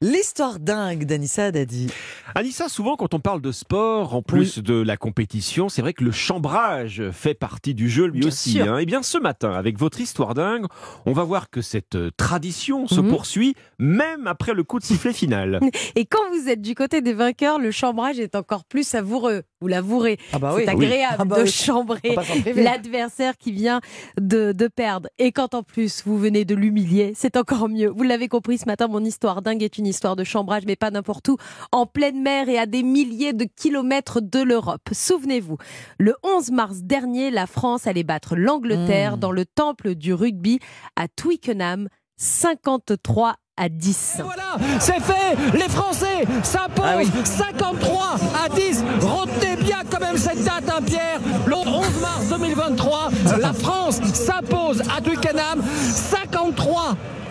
[0.00, 1.88] L'histoire dingue d'Anissa Dadi.
[2.34, 6.04] Anissa, souvent quand on parle de sport, en plus de la compétition, c'est vrai que
[6.04, 8.60] le chambrage fait partie du jeu lui Bien aussi.
[8.60, 8.78] hein.
[8.78, 10.66] Et bien ce matin, avec votre histoire dingue,
[11.06, 13.08] on va voir que cette euh, tradition se Mhm.
[13.10, 15.60] poursuit même après le coup de sifflet final.
[15.96, 19.42] Et quand vous êtes du côté des vainqueurs, le chambrage est encore plus savoureux.
[19.60, 20.18] Vous l'avouerez.
[20.32, 21.50] Ah bah C'est agréable Ah bah de oui.
[21.50, 22.16] chambrer
[22.54, 23.80] l'adversaire qui vient
[24.20, 25.08] de, de perdre.
[25.18, 27.88] Et quand en plus vous venez de l'humilier, c'est encore mieux.
[27.88, 30.90] Vous l'avez compris ce matin, mon histoire dingue est une histoire de chambrage, mais pas
[30.90, 31.36] n'importe où,
[31.72, 34.88] en pleine mer et à des milliers de kilomètres de l'Europe.
[34.92, 35.56] Souvenez-vous,
[35.98, 39.20] le 11 mars dernier, la France allait battre l'Angleterre Mm.
[39.20, 40.60] dans le temple du rugby
[40.96, 44.16] à Twickenham, 53 à 10.
[44.18, 45.36] Et voilà, c'est fait.
[45.54, 46.84] Les Français s'imposent.
[46.84, 47.10] Ah oui.
[47.24, 51.20] 53 à 10 Retenez bien quand même cette date, hein, Pierre.
[51.46, 55.62] Le 11 mars 2023, la France s'impose à Twickenham.
[55.82, 56.17] 53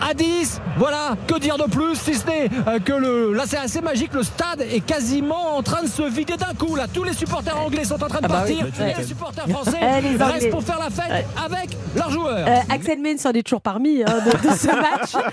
[0.00, 3.32] à 10 Voilà, que dire de plus si ce n'est euh, que le...
[3.34, 6.74] Là c'est assez magique, le stade est quasiment en train de se vider d'un coup.
[6.76, 8.56] Là, tous les supporters anglais sont en train de Ah bah oui.
[8.56, 10.24] partir et les supporters français Eh, les Anglais.
[10.26, 12.46] restent pour faire la fête avec leurs joueurs.
[12.48, 14.66] Euh, Axel Maine s'en est toujours parmi hein, de, de ce
[15.16, 15.24] match.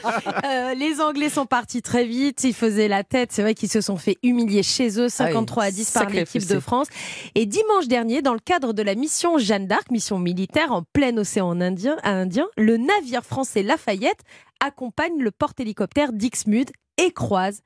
[0.46, 2.44] Euh, les Anglais sont partis très vite.
[2.44, 3.30] Ils faisaient la tête.
[3.32, 6.60] C'est vrai qu'ils se sont fait humilier chez eux, 53 à 10 par l'équipe de
[6.60, 6.88] France.
[7.36, 11.16] Et dimanche dernier, dans le cadre de la mission Jeanne d'Arc, mission militaire en plein
[11.18, 14.20] océan Indien, Indien, le navire français Lafayette
[14.60, 17.62] accompagne le porte-hélicoptère Dixmude et croise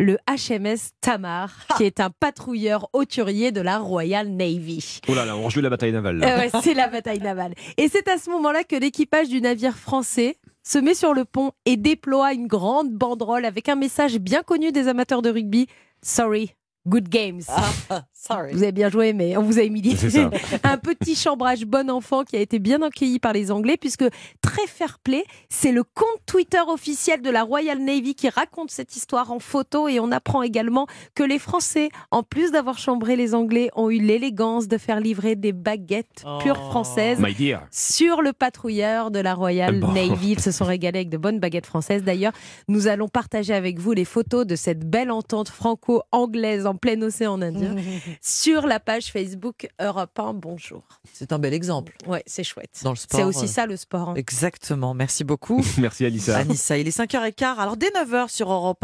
[0.00, 5.00] le HMS Tamar, qui est un patrouilleur hauturier de la Royal Navy.
[5.08, 6.18] Oh là là, on rejoue la bataille navale.
[6.18, 6.34] là.
[6.34, 7.54] Euh, ouais, c'est la bataille navale.
[7.76, 11.52] Et c'est à ce moment-là que l'équipage du navire français se met sur le pont
[11.64, 15.68] et déploie une grande banderole avec un message bien connu des amateurs de rugby.
[16.02, 16.54] Sorry,
[16.86, 17.40] good games.
[17.48, 18.52] Ah, sorry.
[18.52, 19.96] Vous avez bien joué, mais on vous a humilié.
[20.64, 24.04] Un petit chambrage bon enfant qui a été bien accueilli par les Anglais, puisque
[24.42, 28.96] très fair play, c'est le compte Twitter officiel de la Royal Navy qui raconte cette
[28.96, 29.88] histoire en photo.
[29.88, 33.98] Et on apprend également que les Français, en plus d'avoir chambré les Anglais, ont eu
[34.00, 36.70] l'élégance de faire livrer des baguettes pures Oh.
[36.70, 37.66] françaises My dear.
[37.70, 39.92] sur le patrouilleur de la Royal Bon.
[39.92, 40.32] Navy.
[40.32, 42.02] Ils se sont régalés avec de bonnes baguettes françaises.
[42.04, 42.32] D'ailleurs,
[42.68, 47.40] nous allons partager avec vous les photos de cette belle entente franco-anglaise en plein océan
[47.42, 47.76] Indien
[48.20, 50.34] sur la page Facebook Europe 1.
[50.34, 50.82] Bonjour.
[51.12, 52.80] C'est un bel exemple Ouais, c'est chouette.
[52.82, 53.20] dans le sport.
[53.20, 54.10] C'est aussi euh, ça le sport.
[54.10, 54.14] hein.
[54.16, 54.94] Exactement.
[54.94, 55.62] Merci beaucoup.
[55.78, 56.36] Merci Anissa.
[56.38, 57.56] Anissa, il est 5h15.
[57.58, 58.82] Alors dès 9h sur Europe 1.